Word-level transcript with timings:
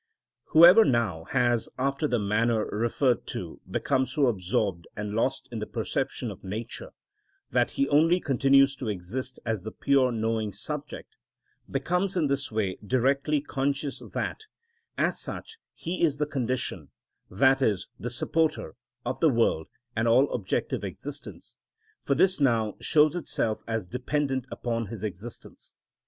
Whoever 0.45 0.83
now, 0.83 1.25
has, 1.25 1.69
after 1.77 2.07
the 2.07 2.17
manner 2.17 2.65
referred 2.65 3.27
to, 3.27 3.61
become 3.69 4.07
so 4.07 4.25
absorbed 4.25 4.87
and 4.97 5.13
lost 5.13 5.47
in 5.51 5.59
the 5.59 5.67
perception 5.67 6.31
of 6.31 6.43
nature 6.43 6.89
that 7.51 7.69
he 7.77 7.87
only 7.87 8.19
continues 8.19 8.75
to 8.77 8.87
exist 8.87 9.39
as 9.45 9.61
the 9.61 9.71
pure 9.71 10.11
knowing 10.11 10.53
subject, 10.53 11.17
becomes 11.69 12.17
in 12.17 12.25
this 12.25 12.51
way 12.51 12.79
directly 12.83 13.41
conscious 13.41 14.01
that, 14.13 14.47
as 14.97 15.19
such, 15.21 15.59
he 15.71 16.01
is 16.01 16.17
the 16.17 16.25
condition, 16.25 16.89
that 17.29 17.61
is, 17.61 17.87
the 17.99 18.09
supporter, 18.09 18.73
of 19.05 19.19
the 19.19 19.29
world 19.29 19.67
and 19.95 20.07
all 20.07 20.33
objective 20.33 20.83
existence; 20.83 21.57
for 22.01 22.15
this 22.15 22.39
now 22.39 22.73
shows 22.79 23.15
itself 23.15 23.59
as 23.67 23.87
dependent 23.87 24.47
upon 24.49 24.87
his 24.87 25.03
existence. 25.03 25.73